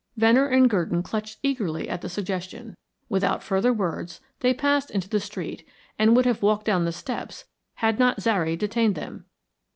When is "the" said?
2.01-2.09, 5.07-5.19, 6.85-6.91